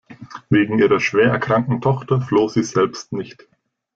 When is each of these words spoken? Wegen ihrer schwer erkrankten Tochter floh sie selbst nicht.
Wegen 0.49 0.79
ihrer 0.79 0.99
schwer 0.99 1.29
erkrankten 1.29 1.79
Tochter 1.79 2.21
floh 2.21 2.47
sie 2.47 2.63
selbst 2.63 3.13
nicht. 3.13 3.47